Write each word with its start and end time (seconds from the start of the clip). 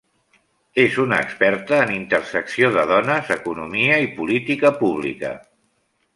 És 0.83 0.95
una 1.03 1.19
experta 1.25 1.81
en 1.87 1.93
intersecció 1.97 2.71
de 2.77 2.87
dones, 2.93 3.31
economia 3.37 4.01
i 4.09 4.09
política 4.19 4.75
pública. 4.83 5.37